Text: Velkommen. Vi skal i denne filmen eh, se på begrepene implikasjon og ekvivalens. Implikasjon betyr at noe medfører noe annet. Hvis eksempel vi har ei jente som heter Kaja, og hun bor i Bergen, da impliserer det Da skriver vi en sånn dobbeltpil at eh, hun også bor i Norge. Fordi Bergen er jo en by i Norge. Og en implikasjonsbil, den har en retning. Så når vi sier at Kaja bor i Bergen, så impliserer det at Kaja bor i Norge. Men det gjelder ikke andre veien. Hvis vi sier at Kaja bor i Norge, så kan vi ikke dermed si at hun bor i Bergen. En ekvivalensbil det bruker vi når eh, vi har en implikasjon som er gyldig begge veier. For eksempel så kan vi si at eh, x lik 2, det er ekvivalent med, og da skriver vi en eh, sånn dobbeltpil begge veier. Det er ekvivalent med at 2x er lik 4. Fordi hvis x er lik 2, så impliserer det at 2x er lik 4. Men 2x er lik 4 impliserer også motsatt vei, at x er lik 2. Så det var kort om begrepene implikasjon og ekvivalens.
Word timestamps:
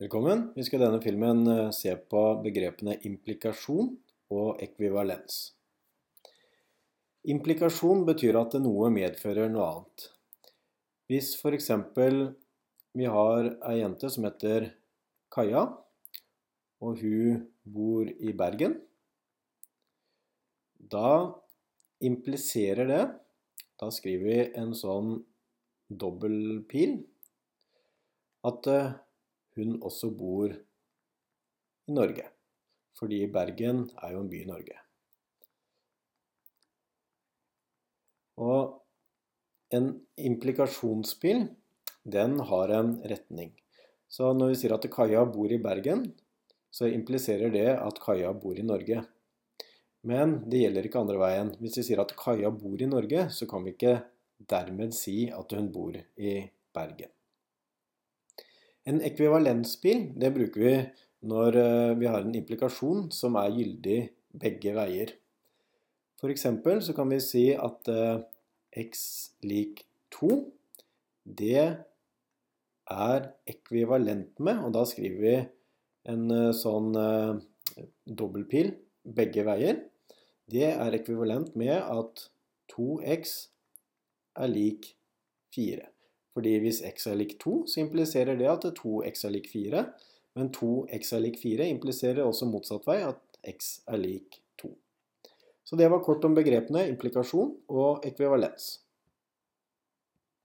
Velkommen. 0.00 0.46
Vi 0.56 0.64
skal 0.64 0.80
i 0.80 0.84
denne 0.86 0.98
filmen 1.04 1.42
eh, 1.52 1.66
se 1.76 1.92
på 1.92 2.20
begrepene 2.40 2.94
implikasjon 3.04 3.90
og 4.32 4.62
ekvivalens. 4.64 5.50
Implikasjon 7.28 8.06
betyr 8.08 8.38
at 8.40 8.56
noe 8.64 8.88
medfører 8.94 9.50
noe 9.52 9.66
annet. 9.66 10.06
Hvis 11.04 11.34
eksempel 11.52 12.16
vi 12.96 13.10
har 13.12 13.50
ei 13.68 13.74
jente 13.82 14.08
som 14.14 14.24
heter 14.24 14.70
Kaja, 15.36 15.66
og 16.80 17.04
hun 17.04 17.44
bor 17.68 18.08
i 18.08 18.32
Bergen, 18.32 18.78
da 20.80 21.12
impliserer 22.00 22.88
det 22.88 23.04
Da 23.76 23.92
skriver 23.92 24.24
vi 24.24 24.40
en 24.64 24.72
sånn 24.72 25.12
dobbeltpil 25.92 26.96
at 28.48 28.72
eh, 28.72 28.92
hun 29.56 29.78
også 29.82 30.10
bor 30.16 30.52
i 30.52 31.96
Norge. 31.96 32.26
Fordi 32.98 33.24
Bergen 33.32 33.86
er 34.02 34.14
jo 34.14 34.22
en 34.24 34.30
by 34.30 34.42
i 34.42 34.48
Norge. 34.48 34.76
Og 38.40 38.80
en 39.76 39.92
implikasjonsbil, 40.16 41.46
den 42.04 42.38
har 42.50 42.72
en 42.74 42.94
retning. 43.10 43.52
Så 44.10 44.32
når 44.34 44.52
vi 44.52 44.58
sier 44.62 44.74
at 44.74 44.88
Kaja 44.90 45.22
bor 45.30 45.52
i 45.52 45.60
Bergen, 45.62 46.08
så 46.70 46.88
impliserer 46.90 47.52
det 47.54 47.68
at 47.76 48.00
Kaja 48.02 48.32
bor 48.34 48.58
i 48.58 48.66
Norge. 48.66 49.04
Men 50.06 50.38
det 50.50 50.64
gjelder 50.64 50.88
ikke 50.88 51.02
andre 51.02 51.20
veien. 51.20 51.52
Hvis 51.60 51.78
vi 51.80 51.86
sier 51.90 52.02
at 52.02 52.16
Kaja 52.18 52.50
bor 52.54 52.80
i 52.80 52.88
Norge, 52.90 53.28
så 53.30 53.46
kan 53.50 53.66
vi 53.66 53.74
ikke 53.76 54.00
dermed 54.50 54.96
si 54.96 55.28
at 55.34 55.56
hun 55.56 55.70
bor 55.72 55.94
i 55.94 56.34
Bergen. 56.74 57.12
En 58.88 59.00
ekvivalensbil 59.04 60.06
det 60.20 60.32
bruker 60.32 60.62
vi 60.64 60.74
når 61.28 61.58
eh, 61.60 61.98
vi 62.00 62.08
har 62.08 62.24
en 62.24 62.36
implikasjon 62.36 63.10
som 63.12 63.36
er 63.40 63.52
gyldig 63.52 63.98
begge 64.40 64.72
veier. 64.76 65.12
For 66.20 66.32
eksempel 66.32 66.80
så 66.84 66.94
kan 66.96 67.10
vi 67.12 67.20
si 67.24 67.44
at 67.52 67.90
eh, 67.92 68.22
x 68.80 69.04
lik 69.44 69.84
2, 70.16 70.30
det 71.24 71.66
er 72.90 73.28
ekvivalent 73.50 74.40
med, 74.40 74.64
og 74.64 74.74
da 74.74 74.86
skriver 74.88 75.20
vi 75.26 75.36
en 76.10 76.26
eh, 76.32 76.50
sånn 76.56 76.94
dobbeltpil 78.08 78.72
begge 79.04 79.44
veier. 79.46 79.84
Det 80.50 80.72
er 80.72 80.96
ekvivalent 80.96 81.52
med 81.58 81.76
at 81.76 82.26
2x 82.72 83.36
er 84.40 84.50
lik 84.50 84.94
4. 85.54 85.84
Fordi 86.36 86.56
hvis 86.62 86.82
x 86.86 87.08
er 87.10 87.18
lik 87.18 87.36
2, 87.42 87.54
så 87.66 87.80
impliserer 87.82 88.38
det 88.38 88.48
at 88.50 88.66
2x 88.78 89.24
er 89.26 89.34
lik 89.34 89.48
4. 89.50 89.84
Men 90.38 90.52
2x 90.54 91.14
er 91.16 91.24
lik 91.24 91.40
4 91.42 91.66
impliserer 91.72 92.22
også 92.24 92.46
motsatt 92.50 92.86
vei, 92.86 93.00
at 93.02 93.40
x 93.50 93.80
er 93.90 93.98
lik 93.98 94.38
2. 94.62 94.70
Så 95.66 95.78
det 95.78 95.90
var 95.90 96.04
kort 96.06 96.24
om 96.26 96.36
begrepene 96.36 96.86
implikasjon 96.90 97.56
og 97.68 98.06
ekvivalens. 98.06 98.78